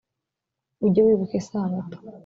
ujye 0.85 1.01
wibuka 1.05 1.33
isabato 1.41 1.97